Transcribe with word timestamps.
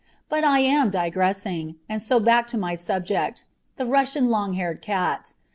But 0.29 0.43
I 0.43 0.61
am 0.61 0.89
digressing, 0.89 1.75
and 1.87 2.01
so 2.01 2.19
back 2.19 2.47
to 2.47 2.57
my 2.57 2.73
subject 2.73 3.45
the 3.77 3.85
Russian 3.85 4.31
long 4.31 4.53
haired 4.55 4.81
cat. 4.81 5.35